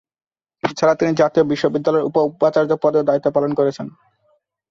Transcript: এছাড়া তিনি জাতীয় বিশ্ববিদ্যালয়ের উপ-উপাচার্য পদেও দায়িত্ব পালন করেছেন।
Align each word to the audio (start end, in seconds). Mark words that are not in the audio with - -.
এছাড়া 0.63 0.93
তিনি 0.95 1.11
জাতীয় 1.15 1.43
বিশ্ববিদ্যালয়ের 1.45 2.07
উপ-উপাচার্য 2.09 2.71
পদেও 2.83 3.07
দায়িত্ব 3.09 3.27
পালন 3.31 3.51
করেছেন। 3.53 3.87